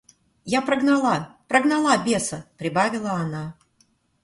Я 0.53 0.61
прогнала, 0.69 1.17
прогнала 1.47 1.95
беса,— 2.07 2.43
прибавила 2.57 3.11
она. 3.11 3.55